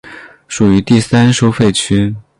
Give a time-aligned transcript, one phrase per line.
[0.47, 2.15] 属于第三收费区。